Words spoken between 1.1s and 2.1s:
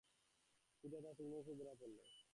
তীক্ষদৃষ্টিতে ধরা পড়ল।